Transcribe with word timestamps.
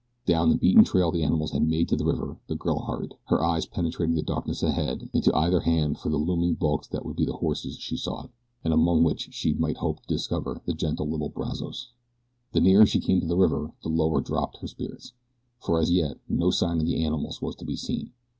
Down 0.25 0.49
the 0.49 0.57
beaten 0.57 0.83
trail 0.83 1.11
the 1.11 1.21
animals 1.23 1.51
had 1.51 1.61
made 1.69 1.87
to 1.89 1.95
the 1.95 2.03
river 2.05 2.39
the 2.47 2.55
girl 2.55 2.79
hurried, 2.85 3.13
her 3.25 3.43
eyes 3.43 3.67
penetrating 3.67 4.15
the 4.15 4.23
darkness 4.23 4.63
ahead 4.63 5.11
and 5.13 5.23
to 5.23 5.35
either 5.37 5.59
hand 5.59 5.99
for 5.99 6.09
the 6.09 6.17
looming 6.17 6.55
bulks 6.55 6.87
that 6.87 7.05
would 7.05 7.15
be 7.15 7.23
the 7.25 7.37
horses 7.37 7.77
she 7.77 7.95
sought, 7.97 8.31
and 8.63 8.73
among 8.73 9.03
which 9.03 9.29
she 9.31 9.53
might 9.53 9.77
hope 9.77 10.01
to 10.01 10.07
discover 10.11 10.59
the 10.65 10.73
gentle 10.73 11.07
little 11.07 11.29
Brazos. 11.29 11.91
The 12.51 12.61
nearer 12.61 12.87
she 12.87 12.99
came 12.99 13.21
to 13.21 13.27
the 13.27 13.37
river 13.37 13.73
the 13.83 13.89
lower 13.89 14.21
dropped 14.21 14.57
her 14.57 14.67
spirits, 14.67 15.13
for 15.59 15.79
as 15.79 15.91
yet 15.91 16.17
no 16.27 16.49
sign 16.49 16.79
of 16.79 16.87
the 16.87 17.05
animals 17.05 17.39
was 17.39 17.53
to 17.57 17.65
be 17.65 17.75
seen. 17.75 18.11